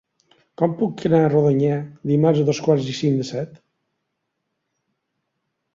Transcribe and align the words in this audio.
Com 0.61 0.71
puc 0.79 1.03
anar 1.09 1.19
a 1.25 1.27
Rodonyà 1.33 1.75
dimarts 2.13 2.41
a 2.45 2.49
dos 2.49 2.63
quarts 2.69 2.91
i 2.95 2.99
cinc 3.01 3.23
de 3.23 3.29
set? 3.29 3.53